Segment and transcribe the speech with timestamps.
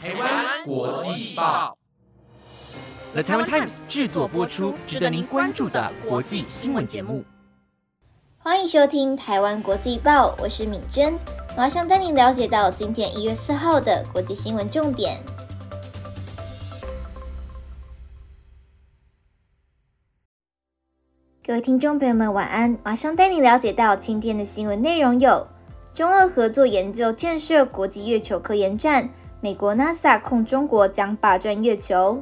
[0.00, 1.76] 台湾国际报
[3.14, 7.24] ，The Taiwan Times 制作播出，值得您关注的国际新闻节目。
[8.38, 11.18] 欢迎收听台湾国际报，我是敏珍，
[11.56, 15.20] 马上带您了解到今天一月四号的国际新闻重点。
[21.44, 22.78] 各位听众朋友们，晚安！
[22.84, 25.48] 马上带你了解到今天的新闻内容有：
[25.92, 29.10] 中俄合作研究建设国际月球科研站。
[29.40, 32.20] 美国 NASA 控中国将霸占月球。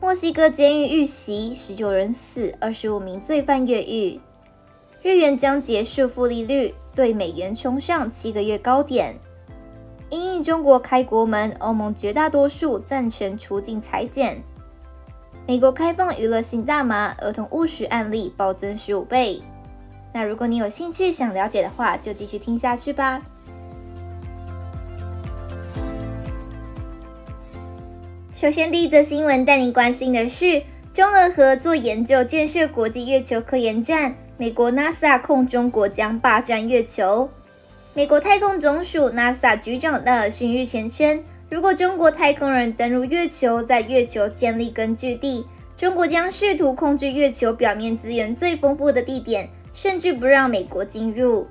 [0.00, 4.18] 墨西哥监狱遇袭，十九人死，二十五名罪犯越狱。
[5.02, 9.14] 日元将结束负利率，对美元冲上七个月高点。
[10.08, 14.42] 因应中国开国门，欧盟绝大多数赞成出境裁减。
[15.46, 19.42] 美国开放娱乐性大麻，儿童误食案例暴增十五倍。
[20.14, 23.20] 那如果你有兴趣想了解的话，就继续听下去吧。
[28.40, 30.62] 首先，第一则新闻带您关心的是
[30.94, 34.16] 中俄合作研究建设国际月球科研站。
[34.38, 37.28] 美国 NASA 控中国将霸占月球。
[37.92, 45.44] 美国太空总署 NASA 局长纳尔逊日前称，如果中国太空人登陆月球，在月球建立根据地，
[45.76, 51.46] 中国将试图控制月球表面资源最丰富的地点，甚至不让美国进入。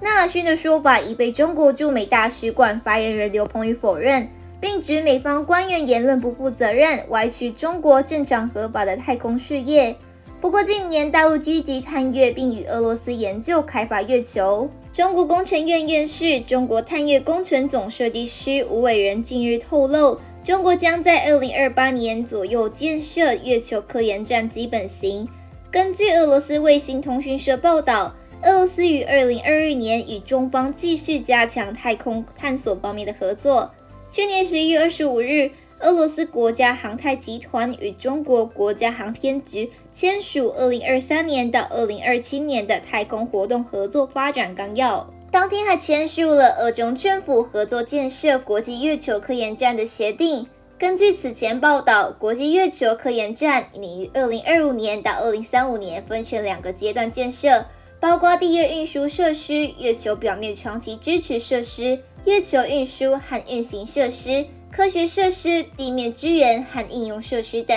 [0.00, 4.30] 纳尔逊的说法已被中国驻美大使馆发言人刘鹏宇否认。
[4.60, 9.96] 并指美方官员言论不负责任，歪曲中国正常合法的太空事业。
[10.40, 14.70] 不过，近年大陆积极探月，并与俄罗斯研究开发月球。
[14.92, 25.28] 中国工程院院士、中国探月工程总设计师吴伟仁近日透露，中国将在二零二八年左右建设月球科研站基本型。
[25.70, 33.70] 根据俄罗斯卫星通讯社报道，俄罗斯于二零二二年与中方继续加强太空探索方面的合作。
[34.10, 45.08] 去年十一月二十五日，俄罗斯国家航太集团与中国国家航天局签署二零二三年到二零二七年的太空活动合作发展纲要。
[45.30, 50.44] 当天还签署了俄中政府合作建设国际月球科研站的协定。
[50.76, 57.64] 根据此前报道，国际月球科研站拟于二零二五年到二零三五年分成两个阶段建设，
[58.00, 62.00] 包括地月运输设施、月球表面长期支持设施。
[62.26, 67.76] 月球运输和运行设施、科学设施、地面支援和应用设施等。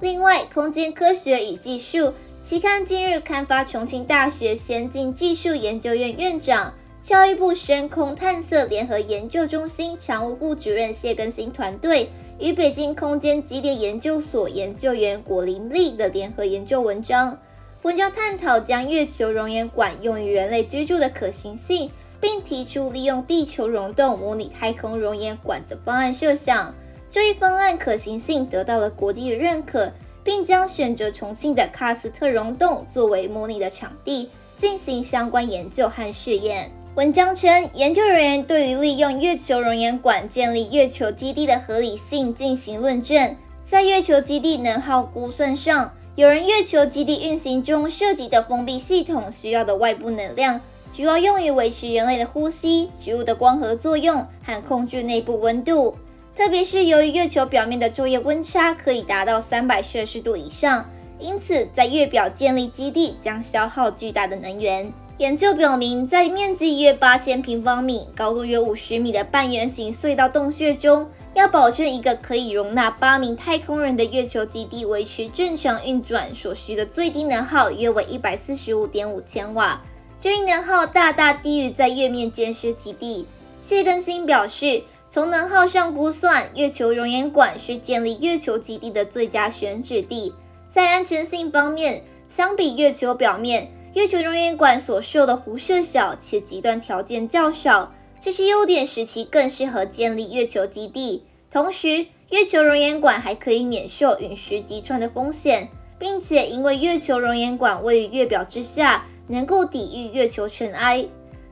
[0.00, 2.12] 另外，空间科学与技术
[2.42, 12.08] 期刊近日刊发重庆大学先进技术研究院院长、教育部深空探测联合研究中心常务副主任谢根新团队
[12.40, 17.38] 与北京空间基地研究所研究员果林丽的联合研究文章。
[17.82, 21.90] 文章探讨将月球熔岩管用于人类居住的可行性。
[22.24, 26.74] 并提出利用地球溶洞模拟太空熔岩管的方案设想，
[27.10, 29.92] 这一方案可行性得到了国际的认可，
[30.24, 36.72] 并将选择重庆的喀斯特溶洞作为模拟的场地，进行相关研究和试验。
[36.94, 43.36] 文章称，研究人员对于利用月球熔岩管建立月球基地的合理性进行论证。
[43.66, 50.58] 在月球基地能耗估算上，有人月球基地运行中涉及的封闭系统需要的外部能量。
[50.94, 55.96] 主要用于维持人类的呼吸、植物的光合作用和控制内部温度。
[56.36, 60.88] 特别是由于月球表面的昼夜温差可以达到三百摄氏度以上，
[61.18, 64.92] 因此在月表建立基地将消耗巨大的能源。
[65.18, 79.82] 研究表明，在面积约八千平方米、高度约五十米的半圆形隧道洞穴中，要保证一个可以容纳八名太空人的月球基地维持正常运转所需的最低能耗约为一百四十五点五千瓦。
[80.24, 83.26] 这一能耗大大低于在月面建设基地。
[83.60, 90.32] 谢根新表示，从能耗上估算，月球熔岩管是建立月球基地的最佳选址地。
[90.70, 101.22] 在安全性方面，相比月球表面，月球熔岩管所受的辐射小且极端条件较少，这些优点使其更适合建立月球基地。
[101.50, 105.68] 同时，月球熔岩管还可以免受陨石击穿的风险，
[105.98, 109.04] 并且因为月球熔岩管位于月表之下。
[109.26, 111.06] 能够抵御月球尘埃。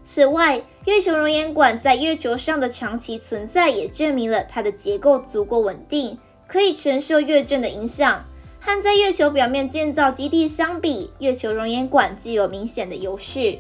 [0.04, 8.24] 此外，月球熔岩管在月球上的长期存在也证明了它的结构足够稳定，可以承受月震的影响。
[8.60, 13.58] 和在月球表面建造基地相比，月球熔岩管具有明显的优势。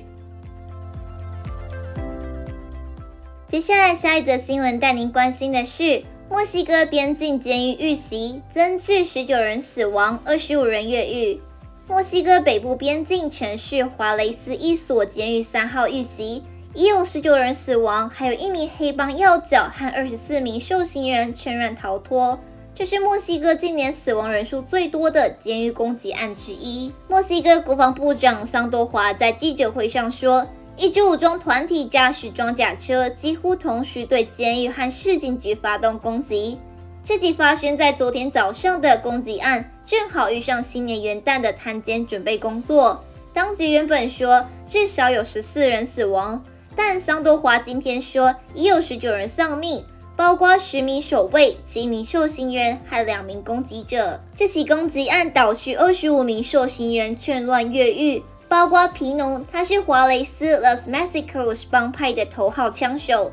[3.48, 11.40] 接下来，下一则新闻带您关心的是：墨西哥边境监狱遇袭，增至十九人死亡，二十五人越狱。
[11.88, 16.44] 墨西哥北部边境城市华雷斯一所监狱三号遇袭，
[16.74, 22.38] 已有十九人死亡，还有一名黑帮要角和二十四名受刑人全然逃脱。
[22.72, 26.92] 这是墨西哥今年死亡人数最多的监狱攻击案之一。
[27.08, 30.46] 墨西哥国防部长桑多华在记者会上说，
[30.76, 36.58] 一支武装团体驾驶装甲车，几乎同时对监狱和市警局发动攻击。
[37.02, 43.02] 这起发生在昨天早上的攻击案，正好遇上新年元旦的探监准备工作。
[43.32, 46.44] 当局原本说至少有十四人死亡，
[46.76, 49.84] 但桑多华今天说已有十九人丧命。
[50.14, 54.20] 包括十名守卫、七名受刑人和两名攻击者。
[54.36, 63.32] 这起攻击案导致二十五名受刑人趁乱越狱，包括皮农，他是华雷斯 （Los Mexicos） 帮派的头号枪手。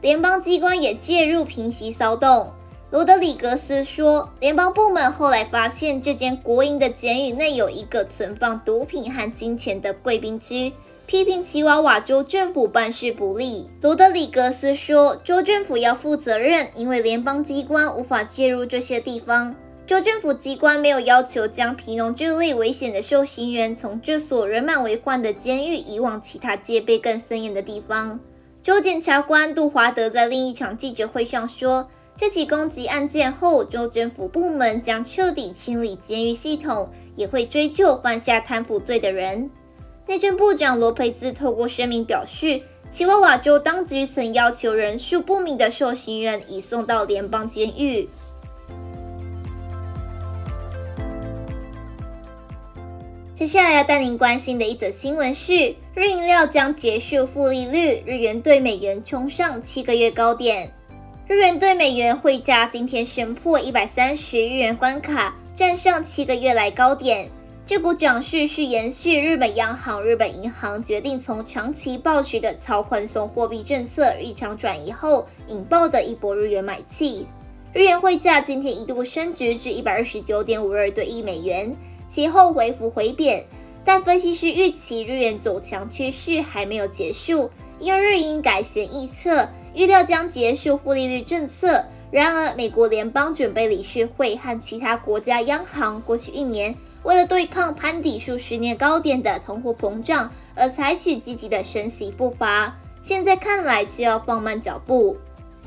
[0.00, 2.52] 联邦机关也介入平息骚动。
[2.90, 10.72] 罗德里格斯说，联邦部门后来发现这间国营的监狱内有一个存放毒品和金钱的贵宾区。
[11.06, 13.68] 批评奇瓦瓦州政府办事不力。
[13.80, 19.54] 罗德里格斯说：“州政府要负责任，因为联邦机关无法介入这些地方。
[19.86, 28.18] 州政府机关没有要求将皮农这类危险的受刑人从这所人满为患的监狱移往其他戒备更森严的地方。”
[28.60, 31.88] 州检察官杜华德在另一场记者会上说
[32.20, 39.50] ：“这起攻击案件后，州政府部门将彻底清理监狱系统，也会追究犯下贪腐罪的人。”
[40.06, 48.06] 内政部长罗佩兹透过声明表示，奇瓦瓦州当局曾要求人数不明的受刑人移送到联邦监狱。
[53.34, 60.70] 接下来要带您关心的一则新闻是：日饮料将结束负利率，日元对美元冲上七个月高点。
[61.30, 67.30] 日元对美元汇价今天升破一百三十日元关卡，站上七个月来高点。
[67.64, 77.24] 这股涨势是延续日本央行、日本银行决定从长期保持的超宽松货币政策异常转移后引爆的一波日元买气。
[77.72, 81.76] 日元汇价今天一度升值至一百二十九点五二对一美元，
[82.08, 83.46] 其后回幅回贬。
[83.84, 87.48] 但分析师预期日元走强趋势还没有结束，
[87.78, 91.84] 因日银改弦易辙，预料将结束负利率政策。
[92.10, 96.74] 然而，美国联邦准备理事会和其他国家央行过去一年。
[97.02, 105.16] 为了对抗攀抵数十年高点的通货膨胀，而采取积极的升息步伐，现在看来需要放慢脚步。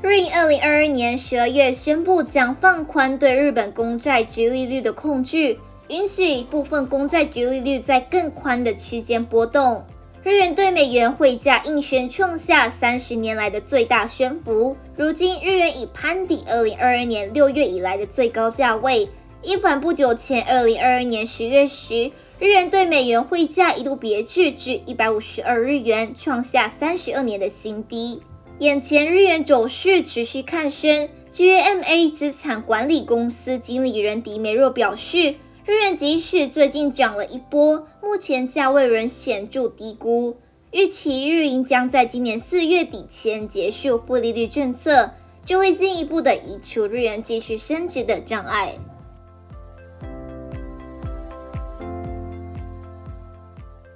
[0.02, 5.56] 日银二零二二年十二月宣布将放宽对日本公债直利率的控制，
[5.88, 9.82] 允许部分公债直利率在更宽的区间波动。
[10.24, 19.06] 日元对美元汇价应声创下三十年来的最大升幅，如今日元已攀抵二零二二年六月以来的最高价位。
[19.42, 28.22] 一反不久前，二零二二年十月时，日元对美元汇价一度跌至至一百五十二日元，创下三十二年的新低。
[28.60, 35.34] 眼前日元走势持续看升，GMA 资产管理公司经理人迪梅若表示，
[35.66, 40.36] 日元即使最近涨了一波，目前价位仍显著低估，
[40.72, 45.12] 预期日银将在今年四月底前结束负利率政策，
[45.42, 48.74] 就会进一步的移除日元继续升值的障碍。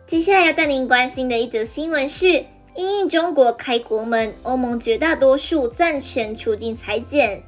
[0.06, 7.42] 接下来要带您关心的一则新闻是：因应中国开国门，欧盟绝大多数赞成出境裁减。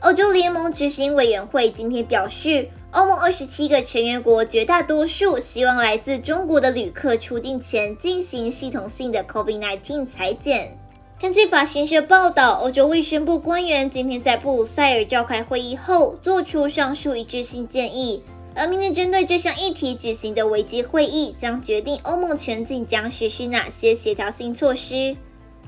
[0.00, 10.78] 欧洲联盟执行委员会今天表示，欧盟二十七个成员国绝大多数希望来自中国的旅客出境前进行系统性的 COVID-19 裁剪。
[11.20, 18.22] 根据法新社报道，欧洲卫生部官员今天在布鲁塞尔召开会议后，做出上述一致性建议。
[18.54, 25.16] 而明天针对这项议题举行的危机会议，将决定欧盟全境将实施哪些协调性措施。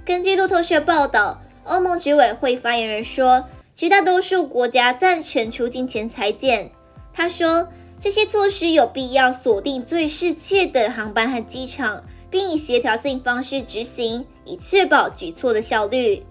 [0.05, 6.71] 根据路透社报道，欧盟执委会发言人说，绝大多数国家赞成出境前裁剪。
[7.17, 7.67] 他说，
[7.99, 16.23] 这些措施有必要锁定最适切的航班和机场，并以协调性方式执行，以确保举措的效率。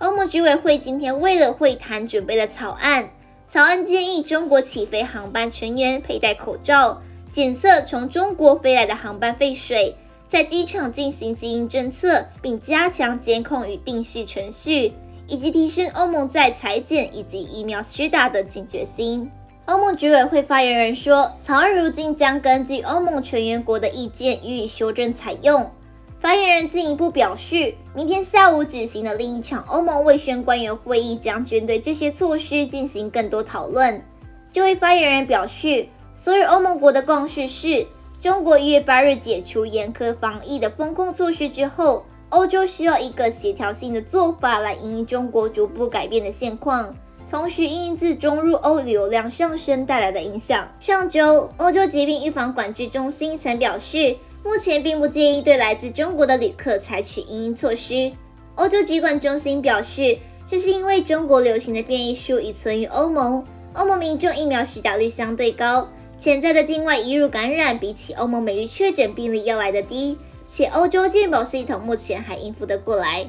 [0.00, 3.08] 欧盟执委会今天为了会谈准备了草案。
[3.48, 7.00] 草案建议中国起飞航班成员佩戴口罩，
[7.32, 9.94] 检测从中国飞来的航班废水，
[10.26, 14.92] 在机场进行基因侦测，并加强监控与定序程序，
[15.28, 19.30] 以及提升欧盟在裁剪以及疫苗施打的警觉心。
[19.68, 25.70] 欧盟执委会发言人说，草案如今将根据欧盟成员国的意见予以修正采用。
[26.18, 34.02] 发言人进一步表示，明天下午举行的另一场欧盟卫生官员会议将针对这些措施进行更多讨论。
[34.50, 37.86] 这位发言人表示，所有欧盟国的共识是，
[38.18, 46.96] 中国一月八日解除严苛防疫的封控措施之后，欧洲需要一个协调性的做法来应中国逐步改变的现况，
[47.30, 50.66] 同时应自中入欧流量上升带来的影响。
[50.80, 58.10] 上周，欧洲疾病预防管制中心曾表示，目前并不建议对来自中国的旅客采取应应措施。
[58.54, 60.16] 欧洲疾管中心表示，
[60.46, 63.44] 这是因为中国流行的变异株已存于欧盟，
[63.74, 65.86] 欧盟民众疫苗施打率相对高，
[66.18, 70.16] 潜在的境外移入感染比起欧盟每日确诊病例要来的低。
[70.50, 73.28] 且欧洲健保系统目前还应付得过来。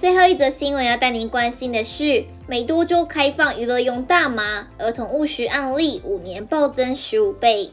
[0.00, 7.68] 最后一则新闻要带您关心的是，美多州开放娱乐用大麻，儿童误食案例五年暴增十五倍。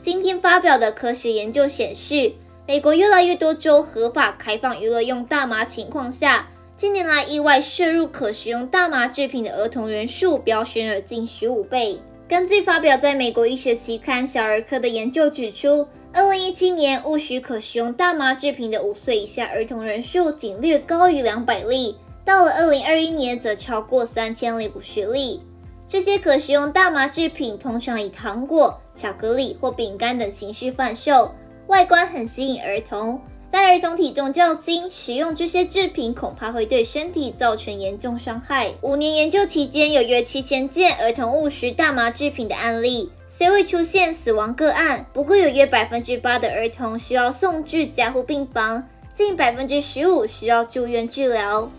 [0.00, 2.30] 今天发表的科学研究显示，
[2.68, 11.98] 美国越来越多州合法开放娱乐用大麻情况下，近年来意外摄入可食用大麻制品的儿童人数飙升了近十五倍。
[12.28, 21.94] 根据发表在美国医学期刊《小儿科》的研究指出二零一七年误许可食用大麻制品的五岁以下儿童人数仅略高于两百例，
[22.24, 25.42] 到了二零二一年则超过三千零五十例。
[25.86, 31.34] 这些可食用大麻制品通常以糖果、巧克力或饼干等形式贩售，
[31.66, 33.20] 外观很吸引儿童。
[33.50, 38.72] 但儿童体重较轻，食用这些制品恐怕会对身体造成严重伤害。
[38.82, 51.70] 五年研究期间，有约七千件儿童误食大麻制品的案例，虽未出现死亡个案，不过有约百分之八的儿童需要送至加护病房，近百分之十五需要住院治疗。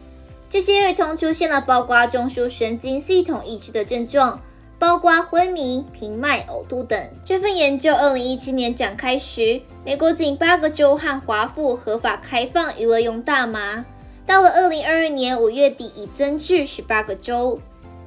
[0.50, 4.42] 这些儿童出现了包括中枢神经系统抑制的症状。
[4.80, 7.00] 包括昏迷、平脉、呕吐等。
[7.26, 13.86] 这份研究二零一七年展开时，美国仅八个州和华府合法开放娱乐用大麻。
[14.26, 17.60] 到了二零二二年五月底，已增至十八个州。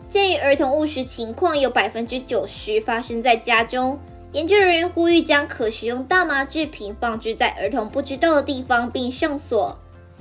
[0.08, 3.98] 鉴于儿童误食情况有百分之九十发生在家中，
[4.32, 9.78] 研究人员呼吁将可食用大麻制品放置在儿童不知道的地方，并上锁。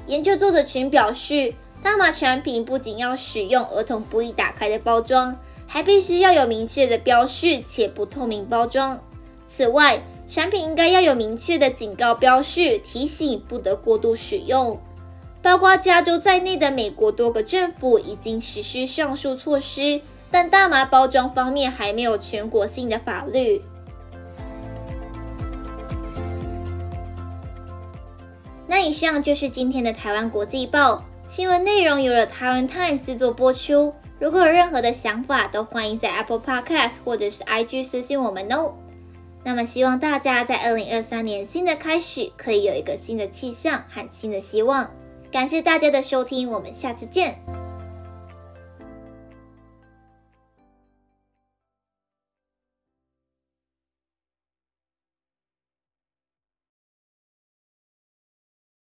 [0.08, 1.54] 研究作者群表示，
[1.84, 5.36] 大麻产品不仅要使用儿童不易打开的包装。
[5.72, 9.00] 还必须要有明确的标示且不透明包装。
[9.48, 14.82] 此外，产品应该要有明确的警告标示，提醒不得过度使用。
[15.44, 23.62] 包括加州在内的美国多个政府已经实施上述措施，但大麻包装方面还没有全国性的法律。
[28.66, 33.94] 那以上就是今天的台湾国际报新闻内容，由了台湾 Times 制作播出。
[34.20, 38.74] 如果有任何的想法，都欢迎在 Apple Podcast 或者是 IG 私信我们哦。
[39.46, 44.92] 那么，希望大家在二零二三年新的开始，可以有一个新的气象和新的希望。
[45.32, 47.59] 感谢大家的收听，我们下次见。